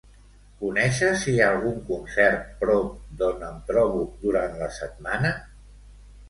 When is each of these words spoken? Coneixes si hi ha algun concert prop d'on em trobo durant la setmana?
Coneixes 0.61 1.19
si 1.25 1.33
hi 1.35 1.41
ha 1.43 1.49
algun 1.55 1.75
concert 1.89 2.47
prop 2.63 2.95
d'on 3.19 3.45
em 3.51 3.61
trobo 3.69 4.03
durant 4.25 4.57
la 4.63 4.71
setmana? 4.81 5.37